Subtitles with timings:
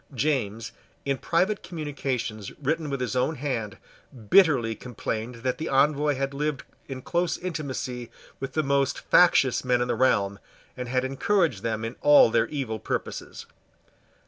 [0.15, 0.71] James,
[1.05, 3.77] in private communications written with his own hand,
[4.31, 8.09] bitterly complained that the Envoy had lived in close intimacy
[8.39, 10.39] with the most factious men in the realm,
[10.75, 13.45] and had encouraged them in all their evil purposes.